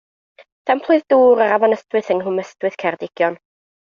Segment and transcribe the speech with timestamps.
[0.69, 3.37] Samplwyd dŵr yr Afon Ystwyth yng Nghwm Ystwyth, Ceredigion.